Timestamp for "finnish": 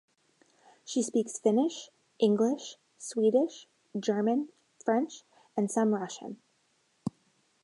1.37-1.91